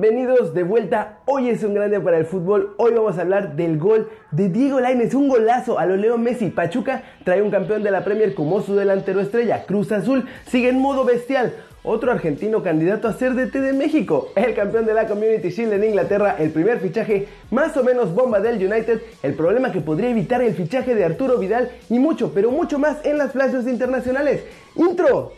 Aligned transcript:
Bienvenidos 0.00 0.54
de 0.54 0.62
vuelta. 0.62 1.18
Hoy 1.26 1.50
es 1.50 1.62
un 1.62 1.74
grande 1.74 2.00
para 2.00 2.16
el 2.16 2.24
fútbol. 2.24 2.72
Hoy 2.78 2.94
vamos 2.94 3.18
a 3.18 3.20
hablar 3.20 3.54
del 3.54 3.76
gol 3.78 4.08
de 4.30 4.48
Diego 4.48 4.80
Lainez, 4.80 5.12
un 5.12 5.28
golazo 5.28 5.78
a 5.78 5.84
lo 5.84 5.94
Leo 5.98 6.16
Messi. 6.16 6.48
Pachuca 6.48 7.02
trae 7.22 7.42
un 7.42 7.50
campeón 7.50 7.82
de 7.82 7.90
la 7.90 8.02
Premier 8.02 8.34
como 8.34 8.62
su 8.62 8.74
delantero 8.74 9.20
estrella. 9.20 9.66
Cruz 9.66 9.92
Azul 9.92 10.26
sigue 10.46 10.70
en 10.70 10.78
modo 10.78 11.04
bestial. 11.04 11.52
Otro 11.82 12.12
argentino 12.12 12.62
candidato 12.62 13.08
a 13.08 13.12
ser 13.12 13.34
DT 13.34 13.60
de 13.60 13.74
México, 13.74 14.32
el 14.36 14.54
campeón 14.54 14.86
de 14.86 14.94
la 14.94 15.06
Community 15.06 15.50
Shield 15.50 15.74
en 15.74 15.84
Inglaterra, 15.84 16.36
el 16.38 16.48
primer 16.50 16.80
fichaje 16.80 17.28
más 17.50 17.76
o 17.76 17.84
menos 17.84 18.14
bomba 18.14 18.40
del 18.40 18.56
United, 18.56 19.02
el 19.22 19.34
problema 19.34 19.70
que 19.70 19.82
podría 19.82 20.08
evitar 20.08 20.40
el 20.40 20.54
fichaje 20.54 20.94
de 20.94 21.04
Arturo 21.04 21.36
Vidal 21.36 21.72
y 21.90 21.98
mucho, 21.98 22.32
pero 22.32 22.50
mucho 22.50 22.78
más 22.78 23.04
en 23.04 23.18
las 23.18 23.32
flashes 23.32 23.66
internacionales. 23.66 24.44
Intro. 24.76 25.32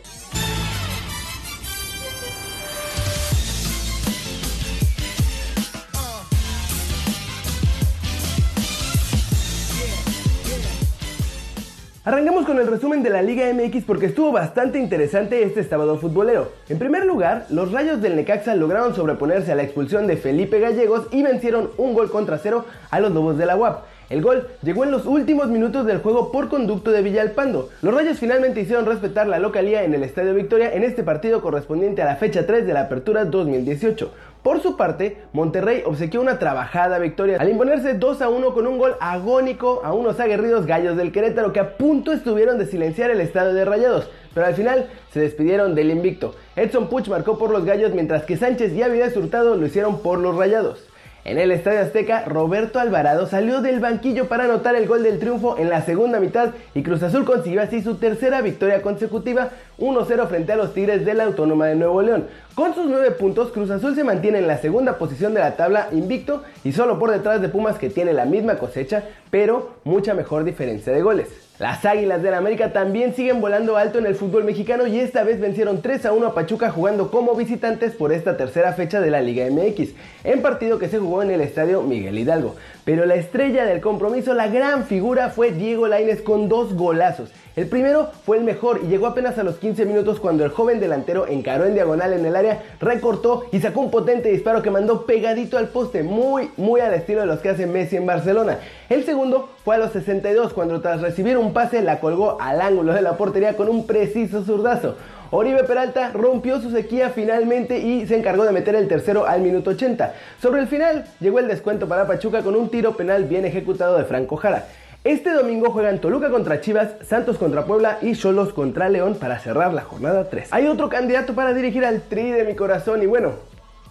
Arrancamos 12.05 12.45
con 12.45 12.59
el 12.59 12.67
resumen 12.67 13.01
de 13.01 13.09
la 13.09 13.21
Liga 13.21 13.45
MX 13.53 13.85
porque 13.85 14.07
estuvo 14.07 14.33
bastante 14.33 14.77
interesante 14.77 15.41
este 15.41 15.63
sábado 15.63 15.97
futbolero. 15.97 16.51
En 16.67 16.77
primer 16.77 17.05
lugar, 17.05 17.45
los 17.49 17.71
Rayos 17.71 18.01
del 18.01 18.17
Necaxa 18.17 18.55
lograron 18.55 18.93
sobreponerse 18.93 19.53
a 19.53 19.55
la 19.55 19.63
expulsión 19.63 20.05
de 20.05 20.17
Felipe 20.17 20.59
Gallegos 20.59 21.07
y 21.11 21.23
vencieron 21.23 21.69
un 21.77 21.93
gol 21.93 22.11
contra 22.11 22.39
cero 22.39 22.65
a 22.91 22.99
los 22.99 23.13
Lobos 23.13 23.37
de 23.37 23.45
la 23.45 23.55
UAP. 23.55 23.85
El 24.09 24.21
gol 24.21 24.49
llegó 24.63 24.83
en 24.83 24.91
los 24.91 25.05
últimos 25.05 25.47
minutos 25.47 25.85
del 25.85 25.99
juego 25.99 26.29
por 26.29 26.49
conducto 26.49 26.91
de 26.91 27.03
Villalpando. 27.03 27.69
Los 27.81 27.93
Rayos 27.93 28.19
finalmente 28.19 28.59
hicieron 28.59 28.85
respetar 28.85 29.27
la 29.27 29.39
localía 29.39 29.85
en 29.85 29.93
el 29.93 30.03
Estadio 30.03 30.33
Victoria 30.33 30.73
en 30.73 30.83
este 30.83 31.03
partido 31.03 31.41
correspondiente 31.41 32.01
a 32.01 32.05
la 32.05 32.17
fecha 32.17 32.45
3 32.45 32.67
de 32.67 32.73
la 32.73 32.81
Apertura 32.81 33.23
2018. 33.23 34.11
Por 34.43 34.61
su 34.61 34.75
parte, 34.75 35.19
Monterrey 35.31 35.83
obsequió 35.85 36.19
una 36.19 36.37
trabajada 36.37 36.99
victoria 36.99 37.37
al 37.39 37.49
imponerse 37.49 37.93
2 37.93 38.21
a 38.21 38.27
1 38.27 38.53
con 38.53 38.67
un 38.67 38.77
gol 38.77 38.97
agónico 38.99 39.79
a 39.85 39.93
unos 39.93 40.19
aguerridos 40.19 40.65
gallos 40.65 40.97
del 40.97 41.13
Querétaro 41.13 41.53
que 41.53 41.61
a 41.61 41.77
punto 41.77 42.11
estuvieron 42.11 42.57
de 42.57 42.65
silenciar 42.65 43.09
el 43.09 43.21
estadio 43.21 43.53
de 43.53 43.63
Rayados, 43.63 44.09
pero 44.33 44.45
al 44.45 44.53
final 44.53 44.89
se 45.13 45.21
despidieron 45.21 45.75
del 45.75 45.91
invicto. 45.91 46.35
Edson 46.57 46.89
Puch 46.89 47.07
marcó 47.07 47.37
por 47.37 47.51
los 47.51 47.63
gallos 47.63 47.93
mientras 47.93 48.23
que 48.23 48.35
Sánchez 48.35 48.73
y 48.73 48.83
Avidas 48.83 49.15
Hurtado 49.15 49.55
lo 49.55 49.65
hicieron 49.65 50.01
por 50.01 50.19
los 50.19 50.35
Rayados. 50.35 50.89
En 51.25 51.37
el 51.37 51.51
Estadio 51.51 51.79
Azteca, 51.79 52.25
Roberto 52.25 52.81
Alvarado 52.81 53.27
salió 53.27 53.61
del 53.61 53.79
banquillo 53.79 54.27
para 54.27 54.43
anotar 54.43 54.75
el 54.75 54.87
gol 54.87 55.03
del 55.03 55.19
triunfo 55.19 55.57
en 55.57 55.69
la 55.69 55.81
segunda 55.81 56.19
mitad 56.19 56.49
y 56.75 56.83
Cruz 56.83 57.01
Azul 57.01 57.23
consiguió 57.23 57.61
así 57.61 57.81
su 57.81 57.95
tercera 57.95 58.41
victoria 58.41 58.81
consecutiva 58.81 59.51
1-0 59.79 60.27
frente 60.27 60.51
a 60.51 60.57
los 60.57 60.73
Tigres 60.73 61.05
de 61.05 61.13
la 61.13 61.23
Autónoma 61.23 61.67
de 61.67 61.75
Nuevo 61.75 62.01
León. 62.01 62.27
Con 62.55 62.75
sus 62.75 62.87
9 62.87 63.11
puntos, 63.11 63.53
Cruz 63.53 63.69
Azul 63.69 63.95
se 63.95 64.03
mantiene 64.03 64.39
en 64.39 64.47
la 64.47 64.57
segunda 64.57 64.97
posición 64.97 65.33
de 65.33 65.39
la 65.39 65.55
tabla 65.55 65.87
invicto 65.93 66.43
y 66.65 66.73
solo 66.73 66.99
por 66.99 67.09
detrás 67.09 67.41
de 67.41 67.47
Pumas 67.47 67.77
que 67.77 67.89
tiene 67.89 68.11
la 68.11 68.25
misma 68.25 68.55
cosecha, 68.55 69.03
pero 69.31 69.75
mucha 69.85 70.13
mejor 70.13 70.43
diferencia 70.43 70.91
de 70.91 71.03
goles. 71.03 71.29
Las 71.63 71.85
Águilas 71.85 72.21
del 72.21 72.33
América 72.33 72.73
también 72.73 73.15
siguen 73.15 73.39
volando 73.39 73.77
alto 73.77 73.97
en 73.97 74.05
el 74.05 74.15
fútbol 74.15 74.43
mexicano 74.43 74.85
y 74.85 74.99
esta 74.99 75.23
vez 75.23 75.39
vencieron 75.39 75.81
3 75.81 76.07
a 76.07 76.11
1 76.11 76.27
a 76.27 76.35
Pachuca 76.35 76.69
jugando 76.69 77.09
como 77.09 77.35
visitantes 77.35 77.93
por 77.93 78.11
esta 78.11 78.35
tercera 78.35 78.73
fecha 78.73 78.99
de 78.99 79.09
la 79.09 79.21
Liga 79.21 79.45
MX, 79.49 79.91
en 80.25 80.41
partido 80.41 80.77
que 80.77 80.89
se 80.89 80.99
jugó 80.99 81.23
en 81.23 81.31
el 81.31 81.39
estadio 81.39 81.81
Miguel 81.81 82.19
Hidalgo. 82.19 82.57
Pero 82.85 83.05
la 83.05 83.15
estrella 83.15 83.65
del 83.65 83.79
compromiso, 83.79 84.33
la 84.33 84.47
gran 84.47 84.85
figura, 84.85 85.29
fue 85.29 85.51
Diego 85.51 85.87
Lainez 85.87 86.21
con 86.21 86.49
dos 86.49 86.73
golazos. 86.73 87.31
El 87.55 87.67
primero 87.67 88.09
fue 88.25 88.37
el 88.37 88.43
mejor 88.43 88.81
y 88.83 88.87
llegó 88.87 89.07
apenas 89.07 89.37
a 89.37 89.43
los 89.43 89.57
15 89.57 89.85
minutos 89.85 90.19
cuando 90.19 90.43
el 90.43 90.49
joven 90.49 90.79
delantero 90.79 91.27
encaró 91.27 91.65
en 91.65 91.75
diagonal 91.75 92.11
en 92.11 92.25
el 92.25 92.35
área, 92.35 92.63
recortó 92.81 93.45
y 93.51 93.59
sacó 93.59 93.79
un 93.79 93.91
potente 93.91 94.29
disparo 94.29 94.63
que 94.63 94.71
mandó 94.71 95.05
pegadito 95.05 95.57
al 95.57 95.69
poste, 95.69 96.03
muy, 96.03 96.49
muy 96.57 96.81
al 96.81 96.95
estilo 96.95 97.21
de 97.21 97.27
los 97.27 97.39
que 97.39 97.49
hace 97.49 97.67
Messi 97.67 97.95
en 97.95 98.07
Barcelona. 98.07 98.57
El 98.89 99.05
segundo 99.05 99.49
fue 99.63 99.75
a 99.75 99.77
los 99.77 99.91
62 99.91 100.51
cuando 100.51 100.81
tras 100.81 101.01
recibir 101.01 101.37
un 101.37 101.53
pase 101.53 101.83
la 101.83 101.99
colgó 101.99 102.37
al 102.41 102.59
ángulo 102.59 102.91
de 102.93 103.01
la 103.01 103.17
portería 103.17 103.55
con 103.55 103.69
un 103.69 103.85
preciso 103.85 104.43
zurdazo. 104.43 104.95
Oribe 105.31 105.63
Peralta 105.63 106.11
rompió 106.11 106.61
su 106.61 106.69
sequía 106.69 107.09
finalmente 107.09 107.79
y 107.79 108.05
se 108.05 108.15
encargó 108.15 108.45
de 108.45 108.51
meter 108.51 108.75
el 108.75 108.87
tercero 108.87 109.25
al 109.25 109.41
minuto 109.41 109.71
80. 109.71 110.13
Sobre 110.41 110.61
el 110.61 110.67
final 110.67 111.05
llegó 111.19 111.39
el 111.39 111.47
descuento 111.47 111.87
para 111.87 112.07
Pachuca 112.07 112.41
con 112.41 112.55
un 112.55 112.69
tiro 112.69 112.95
penal 112.95 113.25
bien 113.25 113.45
ejecutado 113.45 113.97
de 113.97 114.05
Franco 114.05 114.35
Jara. 114.35 114.67
Este 115.03 115.31
domingo 115.31 115.69
juegan 115.71 115.99
Toluca 115.99 116.29
contra 116.29 116.61
Chivas, 116.61 116.91
Santos 117.01 117.37
contra 117.37 117.65
Puebla 117.65 117.97
y 118.01 118.13
Cholos 118.13 118.53
contra 118.53 118.87
León 118.87 119.17
para 119.19 119.37
cerrar 119.37 119.73
la 119.73 119.81
jornada 119.81 120.29
3. 120.29 120.47
Hay 120.51 120.67
otro 120.67 120.87
candidato 120.87 121.33
para 121.33 121.53
dirigir 121.53 121.83
al 121.83 122.01
tri 122.01 122.31
de 122.31 122.45
mi 122.45 122.55
corazón 122.55 123.03
y 123.03 123.05
bueno, 123.05 123.33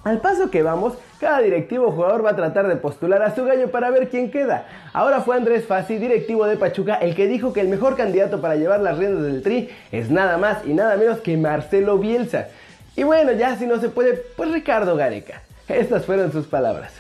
al 0.04 0.20
paso 0.20 0.50
que 0.50 0.62
vamos, 0.62 0.94
cada 1.20 1.40
directivo 1.40 1.92
jugador 1.92 2.24
va 2.24 2.30
a 2.30 2.36
tratar 2.36 2.66
de 2.66 2.76
postular 2.76 3.22
a 3.22 3.34
su 3.34 3.44
gallo 3.44 3.70
para 3.70 3.90
ver 3.90 4.08
quién 4.08 4.30
queda. 4.32 4.66
Ahora 4.92 5.20
fue 5.20 5.36
Andrés 5.36 5.64
Fassi, 5.64 5.96
directivo 5.96 6.44
de 6.46 6.56
Pachuca, 6.56 6.96
el 6.96 7.14
que 7.14 7.28
dijo 7.28 7.52
que 7.52 7.60
el 7.60 7.68
mejor 7.68 7.96
candidato 7.96 8.40
para 8.40 8.56
llevar 8.56 8.80
las 8.80 8.98
riendas 8.98 9.22
del 9.22 9.42
tri 9.42 9.70
es 9.92 10.10
nada 10.10 10.38
más 10.38 10.66
y 10.66 10.74
nada 10.74 10.96
menos 10.96 11.20
que 11.20 11.36
Marcelo 11.36 11.98
Bielsa. 11.98 12.48
Y 12.96 13.04
bueno, 13.04 13.30
ya 13.32 13.56
si 13.56 13.66
no 13.66 13.80
se 13.80 13.90
puede, 13.90 14.14
pues 14.36 14.50
Ricardo 14.50 14.96
Gareca. 14.96 15.42
Estas 15.68 16.04
fueron 16.04 16.32
sus 16.32 16.46
palabras. 16.46 16.92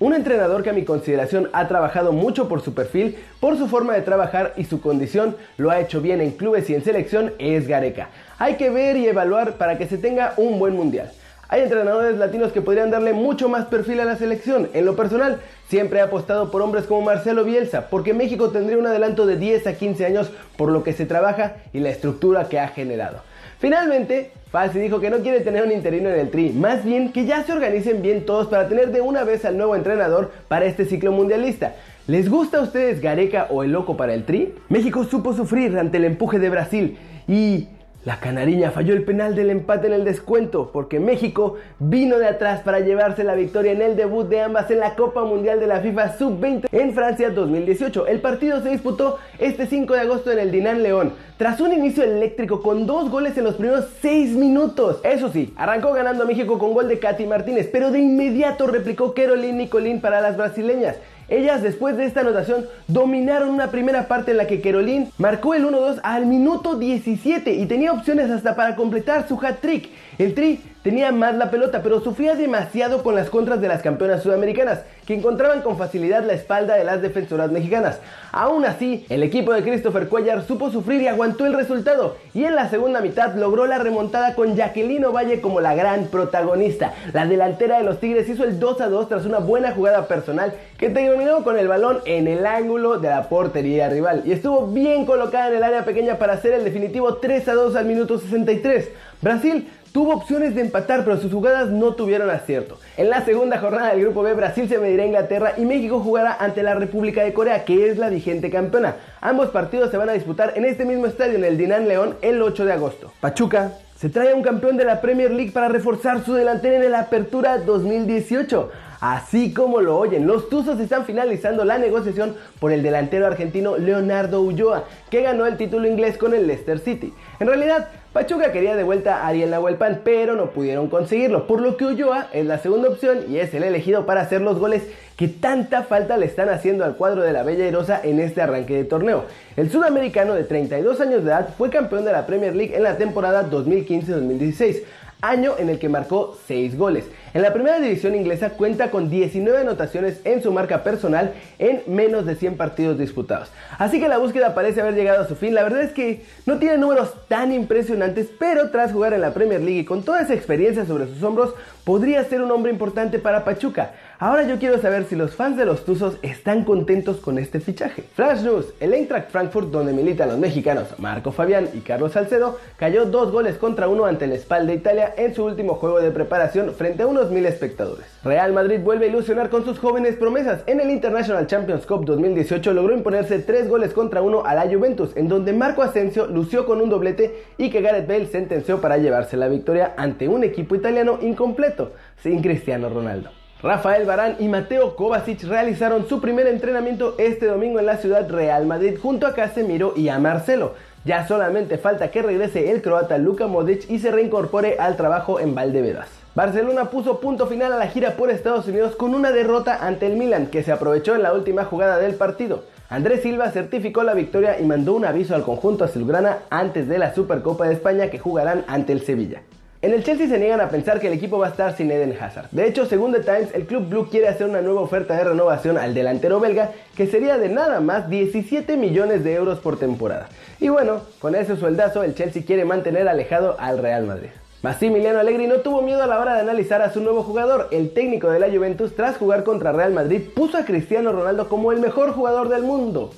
Un 0.00 0.14
entrenador 0.14 0.64
que 0.64 0.70
a 0.70 0.72
mi 0.72 0.84
consideración 0.84 1.48
ha 1.52 1.68
trabajado 1.68 2.10
mucho 2.10 2.48
por 2.48 2.60
su 2.60 2.74
perfil, 2.74 3.16
por 3.38 3.56
su 3.56 3.68
forma 3.68 3.94
de 3.94 4.02
trabajar 4.02 4.52
y 4.56 4.64
su 4.64 4.80
condición, 4.80 5.36
lo 5.56 5.70
ha 5.70 5.78
hecho 5.78 6.00
bien 6.00 6.20
en 6.20 6.32
clubes 6.32 6.68
y 6.68 6.74
en 6.74 6.82
selección, 6.82 7.32
es 7.38 7.68
Gareca. 7.68 8.08
Hay 8.40 8.56
que 8.56 8.70
ver 8.70 8.96
y 8.96 9.06
evaluar 9.06 9.52
para 9.52 9.78
que 9.78 9.86
se 9.86 9.98
tenga 9.98 10.34
un 10.36 10.58
buen 10.58 10.74
mundial. 10.74 11.12
Hay 11.52 11.60
entrenadores 11.60 12.16
latinos 12.16 12.50
que 12.50 12.62
podrían 12.62 12.90
darle 12.90 13.12
mucho 13.12 13.46
más 13.46 13.66
perfil 13.66 14.00
a 14.00 14.06
la 14.06 14.16
selección. 14.16 14.70
En 14.72 14.86
lo 14.86 14.96
personal, 14.96 15.38
siempre 15.68 15.98
he 15.98 16.02
apostado 16.02 16.50
por 16.50 16.62
hombres 16.62 16.84
como 16.86 17.02
Marcelo 17.02 17.44
Bielsa, 17.44 17.90
porque 17.90 18.14
México 18.14 18.48
tendría 18.48 18.78
un 18.78 18.86
adelanto 18.86 19.26
de 19.26 19.36
10 19.36 19.66
a 19.66 19.74
15 19.74 20.06
años 20.06 20.30
por 20.56 20.72
lo 20.72 20.82
que 20.82 20.94
se 20.94 21.04
trabaja 21.04 21.56
y 21.74 21.80
la 21.80 21.90
estructura 21.90 22.48
que 22.48 22.58
ha 22.58 22.68
generado. 22.68 23.18
Finalmente, 23.58 24.30
Fassi 24.50 24.78
dijo 24.78 24.98
que 24.98 25.10
no 25.10 25.18
quiere 25.18 25.40
tener 25.40 25.62
un 25.62 25.72
interino 25.72 26.08
en 26.08 26.20
el 26.20 26.30
Tri, 26.30 26.52
más 26.52 26.86
bien 26.86 27.12
que 27.12 27.26
ya 27.26 27.44
se 27.44 27.52
organicen 27.52 28.00
bien 28.00 28.24
todos 28.24 28.46
para 28.46 28.66
tener 28.66 28.90
de 28.90 29.02
una 29.02 29.22
vez 29.22 29.44
al 29.44 29.58
nuevo 29.58 29.76
entrenador 29.76 30.32
para 30.48 30.64
este 30.64 30.86
ciclo 30.86 31.12
mundialista. 31.12 31.74
¿Les 32.06 32.30
gusta 32.30 32.60
a 32.60 32.62
ustedes 32.62 33.02
Gareca 33.02 33.48
o 33.50 33.62
el 33.62 33.72
loco 33.72 33.98
para 33.98 34.14
el 34.14 34.24
Tri? 34.24 34.54
México 34.70 35.04
supo 35.04 35.34
sufrir 35.34 35.78
ante 35.78 35.98
el 35.98 36.06
empuje 36.06 36.38
de 36.38 36.48
Brasil 36.48 36.98
y 37.28 37.68
la 38.04 38.18
canariña 38.18 38.72
falló 38.72 38.94
el 38.94 39.04
penal 39.04 39.36
del 39.36 39.50
empate 39.50 39.86
en 39.86 39.92
el 39.92 40.04
descuento 40.04 40.70
porque 40.72 40.98
México 40.98 41.56
vino 41.78 42.18
de 42.18 42.26
atrás 42.26 42.60
para 42.62 42.80
llevarse 42.80 43.22
la 43.22 43.36
victoria 43.36 43.70
en 43.70 43.80
el 43.80 43.94
debut 43.94 44.28
de 44.28 44.40
ambas 44.40 44.68
en 44.72 44.80
la 44.80 44.96
Copa 44.96 45.22
Mundial 45.22 45.60
de 45.60 45.68
la 45.68 45.80
FIFA 45.80 46.18
Sub-20 46.18 46.66
en 46.72 46.94
Francia 46.94 47.30
2018. 47.30 48.08
El 48.08 48.20
partido 48.20 48.60
se 48.60 48.70
disputó 48.70 49.18
este 49.38 49.66
5 49.66 49.94
de 49.94 50.00
agosto 50.00 50.32
en 50.32 50.40
el 50.40 50.50
Dinan 50.50 50.82
León, 50.82 51.12
tras 51.36 51.60
un 51.60 51.72
inicio 51.72 52.02
eléctrico 52.02 52.60
con 52.60 52.86
dos 52.86 53.08
goles 53.08 53.38
en 53.38 53.44
los 53.44 53.54
primeros 53.54 53.86
6 54.00 54.30
minutos. 54.30 54.98
Eso 55.04 55.28
sí, 55.28 55.54
arrancó 55.56 55.92
ganando 55.92 56.26
México 56.26 56.58
con 56.58 56.74
gol 56.74 56.88
de 56.88 56.98
Katy 56.98 57.26
Martínez, 57.26 57.68
pero 57.72 57.92
de 57.92 58.00
inmediato 58.00 58.66
replicó 58.66 59.14
Caroline 59.14 59.58
Nicolín 59.58 60.00
para 60.00 60.20
las 60.20 60.36
brasileñas. 60.36 60.96
Ellas 61.32 61.62
después 61.62 61.96
de 61.96 62.04
esta 62.04 62.20
anotación 62.20 62.66
dominaron 62.88 63.48
una 63.48 63.70
primera 63.70 64.06
parte 64.06 64.32
en 64.32 64.36
la 64.36 64.46
que 64.46 64.60
Caroline 64.60 65.10
marcó 65.16 65.54
el 65.54 65.64
1-2 65.64 66.00
al 66.02 66.26
minuto 66.26 66.76
17 66.76 67.54
y 67.54 67.64
tenía 67.64 67.94
opciones 67.94 68.30
hasta 68.30 68.54
para 68.54 68.76
completar 68.76 69.26
su 69.26 69.40
hat-trick. 69.40 69.88
El 70.18 70.34
Tri 70.34 70.60
tenía 70.82 71.12
más 71.12 71.34
la 71.36 71.50
pelota, 71.50 71.82
pero 71.82 72.00
sufría 72.00 72.34
demasiado 72.34 73.02
con 73.02 73.14
las 73.14 73.30
contras 73.30 73.60
de 73.60 73.68
las 73.68 73.82
campeonas 73.82 74.22
sudamericanas, 74.22 74.80
que 75.06 75.14
encontraban 75.14 75.62
con 75.62 75.78
facilidad 75.78 76.24
la 76.24 76.32
espalda 76.32 76.76
de 76.76 76.84
las 76.84 77.02
defensoras 77.02 77.50
mexicanas. 77.50 78.00
Aún 78.32 78.64
así, 78.64 79.06
el 79.08 79.22
equipo 79.22 79.52
de 79.52 79.62
Christopher 79.62 80.08
Cuellar 80.08 80.42
supo 80.42 80.70
sufrir 80.70 81.00
y 81.02 81.08
aguantó 81.08 81.46
el 81.46 81.54
resultado, 81.54 82.16
y 82.34 82.44
en 82.44 82.54
la 82.54 82.68
segunda 82.68 83.00
mitad 83.00 83.34
logró 83.34 83.66
la 83.66 83.78
remontada 83.78 84.34
con 84.34 84.56
Jacqueline 84.56 85.12
Valle 85.12 85.40
como 85.40 85.60
la 85.60 85.74
gran 85.74 86.06
protagonista. 86.06 86.94
La 87.12 87.26
delantera 87.26 87.78
de 87.78 87.84
los 87.84 88.00
Tigres 88.00 88.28
hizo 88.28 88.44
el 88.44 88.58
2 88.58 88.80
a 88.80 88.88
2 88.88 89.08
tras 89.08 89.26
una 89.26 89.38
buena 89.38 89.72
jugada 89.72 90.06
personal 90.06 90.54
que 90.78 90.90
terminó 90.90 91.44
con 91.44 91.58
el 91.58 91.68
balón 91.68 92.00
en 92.04 92.26
el 92.26 92.46
ángulo 92.46 92.98
de 92.98 93.08
la 93.08 93.28
portería 93.28 93.88
rival, 93.88 94.22
y 94.24 94.32
estuvo 94.32 94.66
bien 94.66 95.06
colocada 95.06 95.48
en 95.48 95.56
el 95.56 95.62
área 95.62 95.84
pequeña 95.84 96.18
para 96.18 96.34
hacer 96.34 96.54
el 96.54 96.64
definitivo 96.64 97.16
3 97.16 97.48
a 97.48 97.54
2 97.54 97.76
al 97.76 97.84
minuto 97.84 98.18
63. 98.18 98.88
Brasil 99.20 99.68
Tuvo 99.92 100.14
opciones 100.14 100.54
de 100.54 100.62
empatar, 100.62 101.04
pero 101.04 101.20
sus 101.20 101.30
jugadas 101.30 101.68
no 101.68 101.94
tuvieron 101.94 102.30
acierto. 102.30 102.78
En 102.96 103.10
la 103.10 103.26
segunda 103.26 103.58
jornada 103.58 103.90
del 103.90 104.00
Grupo 104.00 104.22
B, 104.22 104.32
Brasil 104.32 104.66
se 104.66 104.78
medirá 104.78 105.02
a 105.02 105.06
Inglaterra 105.06 105.52
y 105.58 105.66
México 105.66 106.00
jugará 106.00 106.34
ante 106.40 106.62
la 106.62 106.74
República 106.74 107.22
de 107.22 107.34
Corea, 107.34 107.66
que 107.66 107.90
es 107.90 107.98
la 107.98 108.08
vigente 108.08 108.48
campeona. 108.48 108.96
Ambos 109.20 109.50
partidos 109.50 109.90
se 109.90 109.98
van 109.98 110.08
a 110.08 110.14
disputar 110.14 110.54
en 110.56 110.64
este 110.64 110.86
mismo 110.86 111.04
estadio, 111.04 111.34
en 111.34 111.44
el 111.44 111.58
Dinan 111.58 111.88
León, 111.88 112.16
el 112.22 112.40
8 112.40 112.64
de 112.64 112.72
agosto. 112.72 113.12
Pachuca 113.20 113.72
se 113.94 114.08
trae 114.08 114.32
a 114.32 114.34
un 114.34 114.42
campeón 114.42 114.78
de 114.78 114.86
la 114.86 115.02
Premier 115.02 115.30
League 115.30 115.52
para 115.52 115.68
reforzar 115.68 116.24
su 116.24 116.32
delantera 116.32 116.82
en 116.82 116.90
la 116.90 117.00
Apertura 117.00 117.58
2018. 117.58 118.70
Así 119.02 119.52
como 119.52 119.80
lo 119.80 119.98
oyen, 119.98 120.28
los 120.28 120.48
Tuzos 120.48 120.78
están 120.78 121.04
finalizando 121.04 121.64
la 121.64 121.76
negociación 121.76 122.36
por 122.60 122.70
el 122.70 122.84
delantero 122.84 123.26
argentino 123.26 123.76
Leonardo 123.76 124.40
Ulloa, 124.40 124.84
que 125.10 125.22
ganó 125.22 125.44
el 125.44 125.56
título 125.56 125.88
inglés 125.88 126.16
con 126.16 126.34
el 126.34 126.46
Leicester 126.46 126.78
City. 126.78 127.12
En 127.40 127.48
realidad, 127.48 127.88
Pachuca 128.12 128.52
quería 128.52 128.76
de 128.76 128.84
vuelta 128.84 129.16
a 129.16 129.26
Ariel 129.26 129.50
Nahuelpan, 129.50 130.02
pero 130.04 130.36
no 130.36 130.50
pudieron 130.50 130.88
conseguirlo, 130.88 131.48
por 131.48 131.60
lo 131.60 131.76
que 131.76 131.86
Ulloa 131.86 132.28
es 132.32 132.46
la 132.46 132.58
segunda 132.58 132.90
opción 132.90 133.24
y 133.28 133.38
es 133.38 133.52
el 133.54 133.64
elegido 133.64 134.06
para 134.06 134.20
hacer 134.20 134.40
los 134.40 134.60
goles 134.60 134.84
que 135.16 135.26
tanta 135.26 135.82
falta 135.82 136.16
le 136.16 136.26
están 136.26 136.48
haciendo 136.48 136.84
al 136.84 136.94
cuadro 136.94 137.22
de 137.22 137.32
la 137.32 137.42
Bella 137.42 137.66
Irosa 137.66 138.00
en 138.04 138.20
este 138.20 138.40
arranque 138.40 138.76
de 138.76 138.84
torneo. 138.84 139.24
El 139.56 139.68
sudamericano 139.68 140.34
de 140.34 140.44
32 140.44 141.00
años 141.00 141.24
de 141.24 141.30
edad 141.30 141.48
fue 141.58 141.70
campeón 141.70 142.04
de 142.04 142.12
la 142.12 142.24
Premier 142.24 142.54
League 142.54 142.76
en 142.76 142.84
la 142.84 142.96
temporada 142.98 143.50
2015-2016 143.50 144.82
año 145.22 145.54
en 145.58 145.70
el 145.70 145.78
que 145.78 145.88
marcó 145.88 146.36
6 146.46 146.76
goles. 146.76 147.06
En 147.32 147.40
la 147.40 147.54
primera 147.54 147.80
división 147.80 148.14
inglesa 148.14 148.50
cuenta 148.50 148.90
con 148.90 149.08
19 149.08 149.60
anotaciones 149.60 150.20
en 150.24 150.42
su 150.42 150.52
marca 150.52 150.82
personal 150.82 151.32
en 151.58 151.82
menos 151.86 152.26
de 152.26 152.34
100 152.34 152.56
partidos 152.56 152.98
disputados. 152.98 153.50
Así 153.78 154.00
que 154.00 154.08
la 154.08 154.18
búsqueda 154.18 154.54
parece 154.54 154.80
haber 154.82 154.94
llegado 154.94 155.22
a 155.22 155.28
su 155.28 155.36
fin. 155.36 155.54
La 155.54 155.62
verdad 155.62 155.82
es 155.82 155.92
que 155.92 156.24
no 156.44 156.58
tiene 156.58 156.76
números 156.76 157.14
tan 157.28 157.52
impresionantes, 157.52 158.28
pero 158.38 158.70
tras 158.70 158.92
jugar 158.92 159.14
en 159.14 159.22
la 159.22 159.32
Premier 159.32 159.60
League 159.60 159.80
y 159.80 159.84
con 159.84 160.02
toda 160.02 160.20
esa 160.20 160.34
experiencia 160.34 160.84
sobre 160.84 161.06
sus 161.06 161.22
hombros, 161.22 161.54
podría 161.84 162.22
ser 162.24 162.42
un 162.42 162.50
hombre 162.50 162.72
importante 162.72 163.18
para 163.18 163.44
Pachuca. 163.44 163.92
Ahora 164.18 164.44
yo 164.44 164.58
quiero 164.58 164.80
saber 164.80 165.04
si 165.04 165.16
los 165.16 165.34
fans 165.34 165.56
de 165.56 165.64
los 165.64 165.84
Tuzos 165.84 166.16
están 166.22 166.64
contentos 166.64 167.16
con 167.16 167.38
este 167.38 167.58
fichaje. 167.58 168.04
Flash 168.14 168.42
News, 168.42 168.66
el 168.78 168.94
Eintracht 168.94 169.30
Frankfurt 169.30 169.70
donde 169.70 169.92
militan 169.92 170.28
los 170.28 170.38
mexicanos 170.38 170.96
Marco 170.98 171.32
Fabián 171.32 171.68
y 171.74 171.80
Carlos 171.80 172.12
Salcedo, 172.12 172.58
cayó 172.76 173.06
dos 173.06 173.32
goles 173.32 173.56
contra 173.56 173.88
uno 173.88 174.04
ante 174.04 174.26
el 174.26 174.38
Spal 174.38 174.66
de 174.66 174.74
Italia 174.74 175.11
en 175.16 175.34
su 175.34 175.44
último 175.44 175.74
juego 175.74 176.00
de 176.00 176.10
preparación 176.10 176.72
frente 176.74 177.02
a 177.02 177.06
unos 177.06 177.30
mil 177.30 177.46
espectadores. 177.46 178.06
Real 178.24 178.52
Madrid 178.52 178.80
vuelve 178.80 179.06
a 179.06 179.08
ilusionar 179.08 179.50
con 179.50 179.64
sus 179.64 179.78
jóvenes 179.78 180.16
promesas. 180.16 180.62
En 180.66 180.80
el 180.80 180.90
International 180.90 181.46
Champions 181.46 181.86
Cup 181.86 182.04
2018 182.04 182.72
logró 182.72 182.94
imponerse 182.94 183.38
tres 183.40 183.68
goles 183.68 183.92
contra 183.92 184.22
uno 184.22 184.44
a 184.44 184.54
la 184.54 184.62
Juventus, 184.62 185.16
en 185.16 185.28
donde 185.28 185.52
Marco 185.52 185.82
Asensio 185.82 186.26
lució 186.26 186.66
con 186.66 186.80
un 186.80 186.90
doblete 186.90 187.44
y 187.58 187.70
que 187.70 187.80
Gareth 187.82 188.08
Bale 188.08 188.26
sentenció 188.26 188.80
para 188.80 188.98
llevarse 188.98 189.36
la 189.36 189.48
victoria 189.48 189.94
ante 189.96 190.28
un 190.28 190.44
equipo 190.44 190.74
italiano 190.74 191.18
incompleto, 191.20 191.92
sin 192.22 192.40
Cristiano 192.42 192.88
Ronaldo. 192.88 193.30
Rafael 193.62 194.04
Barán 194.04 194.36
y 194.40 194.48
Mateo 194.48 194.96
Kovacic 194.96 195.44
realizaron 195.44 196.08
su 196.08 196.20
primer 196.20 196.48
entrenamiento 196.48 197.14
este 197.18 197.46
domingo 197.46 197.78
en 197.78 197.86
la 197.86 197.96
ciudad 197.96 198.28
Real 198.28 198.66
Madrid 198.66 198.98
junto 199.00 199.24
a 199.24 199.34
Casemiro 199.34 199.92
y 199.94 200.08
a 200.08 200.18
Marcelo. 200.18 200.74
Ya 201.04 201.26
solamente 201.26 201.78
falta 201.78 202.12
que 202.12 202.22
regrese 202.22 202.70
el 202.70 202.80
croata 202.80 203.18
Luka 203.18 203.48
Modric 203.48 203.90
y 203.90 203.98
se 203.98 204.12
reincorpore 204.12 204.76
al 204.78 204.96
trabajo 204.96 205.40
en 205.40 205.52
Valdebebas. 205.52 206.08
Barcelona 206.36 206.90
puso 206.90 207.18
punto 207.18 207.48
final 207.48 207.72
a 207.72 207.76
la 207.76 207.88
gira 207.88 208.12
por 208.12 208.30
Estados 208.30 208.68
Unidos 208.68 208.94
con 208.94 209.12
una 209.12 209.32
derrota 209.32 209.84
ante 209.84 210.06
el 210.06 210.16
Milan 210.16 210.46
que 210.46 210.62
se 210.62 210.70
aprovechó 210.70 211.16
en 211.16 211.22
la 211.22 211.32
última 211.32 211.64
jugada 211.64 211.98
del 211.98 212.14
partido. 212.14 212.62
Andrés 212.88 213.22
Silva 213.22 213.50
certificó 213.50 214.04
la 214.04 214.14
victoria 214.14 214.60
y 214.60 214.64
mandó 214.64 214.94
un 214.94 215.04
aviso 215.04 215.34
al 215.34 215.42
conjunto 215.42 215.82
azulgrana 215.82 216.38
antes 216.50 216.86
de 216.88 216.98
la 216.98 217.12
Supercopa 217.14 217.66
de 217.66 217.74
España 217.74 218.08
que 218.08 218.20
jugarán 218.20 218.64
ante 218.68 218.92
el 218.92 219.00
Sevilla. 219.00 219.42
En 219.82 219.92
el 219.92 220.04
Chelsea 220.04 220.28
se 220.28 220.38
niegan 220.38 220.60
a 220.60 220.68
pensar 220.68 221.00
que 221.00 221.08
el 221.08 221.12
equipo 221.14 221.40
va 221.40 221.48
a 221.48 221.50
estar 221.50 221.76
sin 221.76 221.90
Eden 221.90 222.16
Hazard. 222.20 222.46
De 222.52 222.68
hecho, 222.68 222.86
según 222.86 223.12
The 223.12 223.18
Times, 223.18 223.52
el 223.52 223.66
club 223.66 223.88
blue 223.88 224.08
quiere 224.08 224.28
hacer 224.28 224.48
una 224.48 224.62
nueva 224.62 224.80
oferta 224.80 225.16
de 225.16 225.24
renovación 225.24 225.76
al 225.76 225.92
delantero 225.92 226.38
belga 226.38 226.70
que 226.96 227.08
sería 227.08 227.36
de 227.36 227.48
nada 227.48 227.80
más 227.80 228.08
17 228.08 228.76
millones 228.76 229.24
de 229.24 229.34
euros 229.34 229.58
por 229.58 229.80
temporada. 229.80 230.28
Y 230.60 230.68
bueno, 230.68 231.00
con 231.18 231.34
ese 231.34 231.56
sueldazo 231.56 232.04
el 232.04 232.14
Chelsea 232.14 232.44
quiere 232.46 232.64
mantener 232.64 233.08
alejado 233.08 233.56
al 233.58 233.78
Real 233.78 234.06
Madrid. 234.06 234.28
Massimiliano 234.62 235.18
Allegri 235.18 235.48
no 235.48 235.56
tuvo 235.56 235.82
miedo 235.82 236.00
a 236.00 236.06
la 236.06 236.20
hora 236.20 236.34
de 236.34 236.42
analizar 236.42 236.80
a 236.80 236.92
su 236.92 237.00
nuevo 237.00 237.24
jugador. 237.24 237.66
El 237.72 237.92
técnico 237.92 238.30
de 238.30 238.38
la 238.38 238.48
Juventus, 238.48 238.94
tras 238.94 239.16
jugar 239.16 239.42
contra 239.42 239.72
Real 239.72 239.92
Madrid, 239.92 240.22
puso 240.32 240.58
a 240.58 240.64
Cristiano 240.64 241.10
Ronaldo 241.10 241.48
como 241.48 241.72
el 241.72 241.80
mejor 241.80 242.12
jugador 242.12 242.50
del 242.50 242.62
mundo 242.62 243.10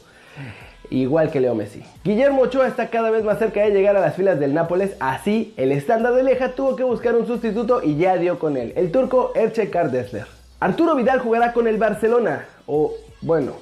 igual 1.02 1.30
que 1.30 1.40
Leo 1.40 1.54
Messi. 1.54 1.82
Guillermo 2.04 2.42
Ochoa 2.42 2.68
está 2.68 2.88
cada 2.88 3.10
vez 3.10 3.24
más 3.24 3.38
cerca 3.38 3.62
de 3.62 3.70
llegar 3.70 3.96
a 3.96 4.00
las 4.00 4.14
filas 4.14 4.38
del 4.38 4.54
Nápoles, 4.54 4.96
así 5.00 5.52
el 5.56 5.72
estándar 5.72 6.14
de 6.14 6.22
Leja 6.22 6.54
tuvo 6.54 6.76
que 6.76 6.84
buscar 6.84 7.14
un 7.16 7.26
sustituto 7.26 7.82
y 7.82 7.96
ya 7.96 8.16
dio 8.16 8.38
con 8.38 8.56
él, 8.56 8.72
el 8.76 8.92
turco 8.92 9.32
Erce 9.34 9.70
Kardesler. 9.70 10.26
Arturo 10.60 10.94
Vidal 10.94 11.18
jugará 11.18 11.52
con 11.52 11.66
el 11.66 11.76
Barcelona, 11.76 12.46
o 12.66 12.94
bueno, 13.20 13.52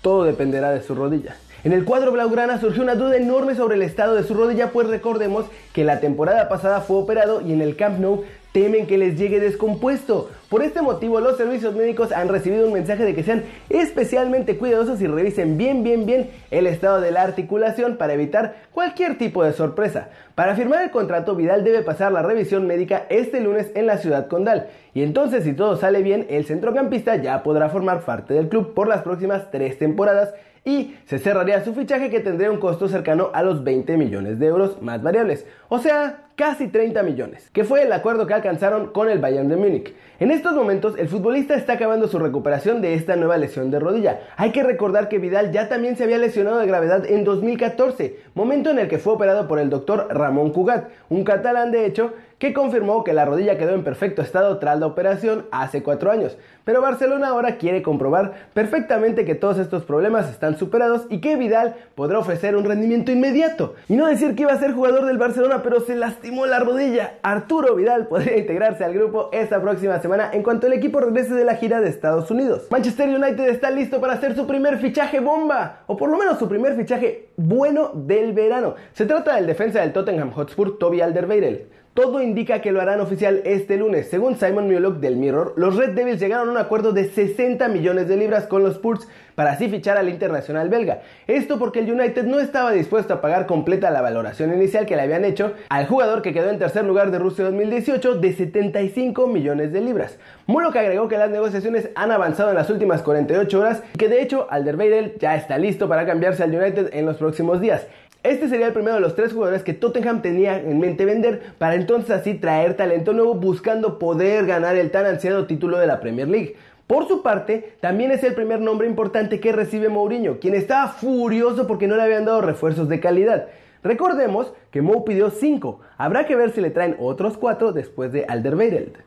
todo 0.00 0.24
dependerá 0.24 0.70
de 0.70 0.82
su 0.82 0.94
rodilla. 0.94 1.36
En 1.62 1.72
el 1.72 1.84
cuadro 1.84 2.12
blaugrana 2.12 2.58
surgió 2.58 2.82
una 2.82 2.94
duda 2.94 3.18
enorme 3.18 3.54
sobre 3.54 3.74
el 3.74 3.82
estado 3.82 4.14
de 4.14 4.24
su 4.24 4.32
rodilla, 4.32 4.70
pues 4.70 4.88
recordemos 4.88 5.44
que 5.74 5.84
la 5.84 6.00
temporada 6.00 6.48
pasada 6.48 6.80
fue 6.80 6.96
operado 6.96 7.42
y 7.42 7.52
en 7.52 7.60
el 7.60 7.76
Camp 7.76 7.98
Nou 7.98 8.24
temen 8.52 8.86
que 8.86 8.96
les 8.96 9.18
llegue 9.18 9.40
descompuesto. 9.40 10.30
Por 10.50 10.64
este 10.64 10.82
motivo, 10.82 11.20
los 11.20 11.36
servicios 11.36 11.76
médicos 11.76 12.10
han 12.10 12.26
recibido 12.26 12.66
un 12.66 12.72
mensaje 12.72 13.04
de 13.04 13.14
que 13.14 13.22
sean 13.22 13.44
especialmente 13.68 14.58
cuidadosos 14.58 15.00
y 15.00 15.06
revisen 15.06 15.56
bien, 15.56 15.84
bien, 15.84 16.06
bien 16.06 16.28
el 16.50 16.66
estado 16.66 17.00
de 17.00 17.12
la 17.12 17.22
articulación 17.22 17.96
para 17.96 18.14
evitar 18.14 18.56
cualquier 18.72 19.16
tipo 19.16 19.44
de 19.44 19.52
sorpresa. 19.52 20.08
Para 20.34 20.56
firmar 20.56 20.82
el 20.82 20.90
contrato, 20.90 21.36
Vidal 21.36 21.62
debe 21.62 21.82
pasar 21.82 22.10
la 22.10 22.22
revisión 22.22 22.66
médica 22.66 23.06
este 23.10 23.40
lunes 23.40 23.70
en 23.76 23.86
la 23.86 23.98
ciudad 23.98 24.26
condal. 24.26 24.66
Y 24.92 25.04
entonces, 25.04 25.44
si 25.44 25.52
todo 25.52 25.76
sale 25.76 26.02
bien, 26.02 26.26
el 26.28 26.44
centrocampista 26.44 27.14
ya 27.14 27.44
podrá 27.44 27.68
formar 27.68 28.00
parte 28.00 28.34
del 28.34 28.48
club 28.48 28.74
por 28.74 28.88
las 28.88 29.02
próximas 29.02 29.52
tres 29.52 29.78
temporadas 29.78 30.34
y 30.64 30.96
se 31.06 31.18
cerraría 31.18 31.64
su 31.64 31.74
fichaje 31.74 32.10
que 32.10 32.20
tendría 32.20 32.50
un 32.50 32.58
costo 32.58 32.88
cercano 32.88 33.30
a 33.32 33.42
los 33.42 33.64
20 33.64 33.96
millones 33.96 34.38
de 34.38 34.46
euros 34.46 34.82
más 34.82 35.02
variables, 35.02 35.46
o 35.68 35.78
sea, 35.78 36.24
casi 36.36 36.68
30 36.68 37.02
millones, 37.02 37.50
que 37.50 37.64
fue 37.64 37.82
el 37.82 37.92
acuerdo 37.92 38.26
que 38.26 38.34
alcanzaron 38.34 38.92
con 38.92 39.08
el 39.08 39.18
Bayern 39.18 39.48
de 39.48 39.56
Múnich. 39.56 39.94
Estos 40.40 40.54
momentos 40.54 40.94
el 40.96 41.06
futbolista 41.06 41.54
está 41.54 41.74
acabando 41.74 42.08
su 42.08 42.18
recuperación 42.18 42.80
de 42.80 42.94
esta 42.94 43.14
nueva 43.14 43.36
lesión 43.36 43.70
de 43.70 43.78
rodilla. 43.78 44.20
Hay 44.38 44.52
que 44.52 44.62
recordar 44.62 45.10
que 45.10 45.18
Vidal 45.18 45.52
ya 45.52 45.68
también 45.68 45.98
se 45.98 46.04
había 46.04 46.16
lesionado 46.16 46.58
de 46.58 46.66
gravedad 46.66 47.04
en 47.04 47.24
2014, 47.24 48.16
momento 48.34 48.70
en 48.70 48.78
el 48.78 48.88
que 48.88 48.98
fue 48.98 49.12
operado 49.12 49.48
por 49.48 49.58
el 49.58 49.70
doctor 49.70 50.08
Ramón 50.10 50.50
Cugat, 50.50 50.88
un 51.08 51.24
catalán 51.24 51.70
de 51.72 51.86
hecho 51.86 52.12
que 52.40 52.54
confirmó 52.54 53.04
que 53.04 53.12
la 53.12 53.26
rodilla 53.26 53.58
quedó 53.58 53.74
en 53.74 53.84
perfecto 53.84 54.22
estado 54.22 54.58
tras 54.58 54.80
la 54.80 54.86
operación 54.86 55.46
hace 55.52 55.82
cuatro 55.82 56.10
años. 56.10 56.38
Pero 56.64 56.80
Barcelona 56.80 57.28
ahora 57.28 57.56
quiere 57.56 57.82
comprobar 57.82 58.48
perfectamente 58.54 59.26
que 59.26 59.34
todos 59.34 59.58
estos 59.58 59.84
problemas 59.84 60.30
están 60.30 60.56
superados 60.56 61.06
y 61.10 61.20
que 61.20 61.36
Vidal 61.36 61.74
podrá 61.94 62.18
ofrecer 62.18 62.56
un 62.56 62.64
rendimiento 62.64 63.12
inmediato. 63.12 63.74
Y 63.88 63.96
no 63.96 64.06
decir 64.06 64.34
que 64.34 64.44
iba 64.44 64.52
a 64.52 64.58
ser 64.58 64.72
jugador 64.72 65.04
del 65.04 65.18
Barcelona, 65.18 65.62
pero 65.62 65.80
se 65.80 65.94
lastimó 65.96 66.46
la 66.46 66.60
rodilla. 66.60 67.18
Arturo 67.22 67.74
Vidal 67.74 68.06
podría 68.06 68.38
integrarse 68.38 68.84
al 68.84 68.94
grupo 68.94 69.28
esta 69.32 69.60
próxima 69.60 70.00
semana 70.00 70.30
en 70.32 70.42
cuanto 70.42 70.66
el 70.66 70.72
equipo 70.72 71.00
regrese 71.00 71.34
de 71.34 71.44
la 71.44 71.56
gira 71.56 71.82
de 71.82 71.90
Estados 71.90 72.30
Unidos. 72.30 72.68
Manchester 72.70 73.08
United 73.08 73.48
está 73.48 73.70
listo 73.70 74.00
para 74.00 74.14
hacer 74.14 74.34
su 74.34 74.46
primer 74.46 74.78
fichaje 74.78 75.20
bomba, 75.20 75.80
o 75.86 75.96
por 75.96 76.08
lo 76.08 76.16
menos 76.16 76.38
su 76.38 76.48
primer 76.48 76.74
fichaje 76.74 77.29
bueno 77.40 77.90
del 77.94 78.32
verano. 78.32 78.74
Se 78.92 79.06
trata 79.06 79.36
del 79.36 79.46
defensa 79.46 79.80
del 79.80 79.92
Tottenham 79.92 80.30
Hotspur, 80.32 80.78
Toby 80.78 81.00
Alderweireld. 81.00 81.79
Todo 82.00 82.22
indica 82.22 82.62
que 82.62 82.72
lo 82.72 82.80
harán 82.80 83.02
oficial 83.02 83.42
este 83.44 83.76
lunes. 83.76 84.08
Según 84.08 84.38
Simon 84.38 84.72
Mulock 84.72 85.00
del 85.00 85.16
Mirror, 85.16 85.52
los 85.56 85.76
Red 85.76 85.90
Devils 85.90 86.18
llegaron 86.18 86.48
a 86.48 86.52
un 86.52 86.56
acuerdo 86.56 86.92
de 86.92 87.10
60 87.10 87.68
millones 87.68 88.08
de 88.08 88.16
libras 88.16 88.46
con 88.46 88.62
los 88.62 88.76
Spurs 88.76 89.06
para 89.34 89.50
así 89.50 89.68
fichar 89.68 89.98
al 89.98 90.08
internacional 90.08 90.70
belga. 90.70 91.02
Esto 91.26 91.58
porque 91.58 91.80
el 91.80 91.92
United 91.92 92.24
no 92.24 92.40
estaba 92.40 92.72
dispuesto 92.72 93.12
a 93.12 93.20
pagar 93.20 93.44
completa 93.44 93.90
la 93.90 94.00
valoración 94.00 94.50
inicial 94.54 94.86
que 94.86 94.96
le 94.96 95.02
habían 95.02 95.26
hecho 95.26 95.52
al 95.68 95.86
jugador 95.86 96.22
que 96.22 96.32
quedó 96.32 96.48
en 96.48 96.58
tercer 96.58 96.86
lugar 96.86 97.10
de 97.10 97.18
Rusia 97.18 97.44
2018 97.44 98.14
de 98.14 98.32
75 98.32 99.26
millones 99.26 99.70
de 99.70 99.82
libras. 99.82 100.16
Mulock 100.46 100.76
agregó 100.76 101.06
que 101.06 101.18
las 101.18 101.28
negociaciones 101.28 101.90
han 101.96 102.12
avanzado 102.12 102.48
en 102.48 102.56
las 102.56 102.70
últimas 102.70 103.02
48 103.02 103.60
horas 103.60 103.82
y 103.92 103.98
que 103.98 104.08
de 104.08 104.22
hecho 104.22 104.46
Alderweireld 104.48 105.18
ya 105.18 105.36
está 105.36 105.58
listo 105.58 105.86
para 105.86 106.06
cambiarse 106.06 106.42
al 106.42 106.54
United 106.54 106.94
en 106.94 107.04
los 107.04 107.18
próximos 107.18 107.60
días. 107.60 107.86
Este 108.22 108.50
sería 108.50 108.66
el 108.66 108.74
primero 108.74 108.96
de 108.96 109.00
los 109.00 109.14
tres 109.14 109.32
jugadores 109.32 109.62
que 109.62 109.72
Tottenham 109.72 110.20
tenía 110.20 110.60
en 110.60 110.78
mente 110.78 111.06
vender 111.06 111.54
para 111.56 111.74
entonces 111.74 112.10
así 112.10 112.34
traer 112.34 112.76
talento 112.76 113.14
nuevo 113.14 113.34
buscando 113.34 113.98
poder 113.98 114.44
ganar 114.44 114.76
el 114.76 114.90
tan 114.90 115.06
ansiado 115.06 115.46
título 115.46 115.78
de 115.78 115.86
la 115.86 116.00
Premier 116.00 116.28
League. 116.28 116.54
Por 116.86 117.08
su 117.08 117.22
parte, 117.22 117.76
también 117.80 118.10
es 118.10 118.22
el 118.22 118.34
primer 118.34 118.60
nombre 118.60 118.86
importante 118.86 119.40
que 119.40 119.52
recibe 119.52 119.88
Mourinho, 119.88 120.38
quien 120.38 120.54
estaba 120.54 120.88
furioso 120.88 121.66
porque 121.66 121.86
no 121.86 121.96
le 121.96 122.02
habían 122.02 122.26
dado 122.26 122.42
refuerzos 122.42 122.90
de 122.90 123.00
calidad. 123.00 123.46
Recordemos 123.82 124.52
que 124.70 124.82
Mou 124.82 125.02
pidió 125.02 125.30
5, 125.30 125.80
habrá 125.96 126.26
que 126.26 126.36
ver 126.36 126.50
si 126.50 126.60
le 126.60 126.70
traen 126.70 126.96
otros 126.98 127.38
4 127.38 127.72
después 127.72 128.12
de 128.12 128.26
Alderweireld. 128.28 128.98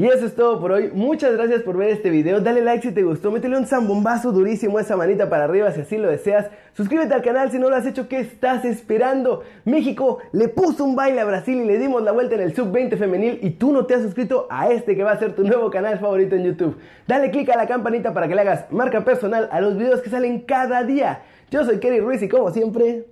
Y 0.00 0.06
eso 0.06 0.24
es 0.24 0.34
todo 0.34 0.58
por 0.58 0.72
hoy. 0.72 0.90
Muchas 0.94 1.34
gracias 1.34 1.60
por 1.62 1.76
ver 1.76 1.90
este 1.90 2.08
video. 2.08 2.40
Dale 2.40 2.62
like 2.62 2.88
si 2.88 2.94
te 2.94 3.02
gustó. 3.02 3.30
Métele 3.30 3.58
un 3.58 3.66
zambombazo 3.66 4.32
durísimo 4.32 4.80
esa 4.80 4.96
manita 4.96 5.28
para 5.28 5.44
arriba 5.44 5.70
si 5.72 5.82
así 5.82 5.98
lo 5.98 6.08
deseas. 6.08 6.46
Suscríbete 6.72 7.12
al 7.12 7.20
canal 7.20 7.50
si 7.50 7.58
no 7.58 7.68
lo 7.68 7.76
has 7.76 7.84
hecho. 7.84 8.08
¿Qué 8.08 8.20
estás 8.20 8.64
esperando? 8.64 9.42
México 9.66 10.16
le 10.32 10.48
puso 10.48 10.86
un 10.86 10.96
baile 10.96 11.20
a 11.20 11.26
Brasil 11.26 11.58
y 11.58 11.66
le 11.66 11.78
dimos 11.78 12.02
la 12.02 12.12
vuelta 12.12 12.34
en 12.36 12.40
el 12.40 12.54
Sub-20 12.54 12.96
femenil. 12.96 13.40
Y 13.42 13.50
tú 13.50 13.72
no 13.72 13.84
te 13.84 13.92
has 13.92 14.00
suscrito 14.00 14.46
a 14.48 14.70
este 14.70 14.96
que 14.96 15.02
va 15.02 15.12
a 15.12 15.18
ser 15.18 15.36
tu 15.36 15.44
nuevo 15.44 15.70
canal 15.70 15.98
favorito 15.98 16.34
en 16.34 16.44
YouTube. 16.44 16.78
Dale 17.06 17.30
click 17.30 17.50
a 17.50 17.58
la 17.58 17.66
campanita 17.66 18.14
para 18.14 18.26
que 18.26 18.34
le 18.34 18.40
hagas 18.40 18.72
marca 18.72 19.04
personal 19.04 19.50
a 19.52 19.60
los 19.60 19.76
videos 19.76 20.00
que 20.00 20.08
salen 20.08 20.40
cada 20.46 20.82
día. 20.82 21.24
Yo 21.50 21.62
soy 21.66 21.78
Kerry 21.78 22.00
Ruiz 22.00 22.22
y 22.22 22.28
como 22.30 22.50
siempre, 22.52 23.04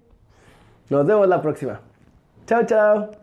nos 0.89 1.07
vemos 1.07 1.29
la 1.29 1.43
próxima. 1.43 1.83
Chao, 2.47 2.65
chao. 2.65 3.18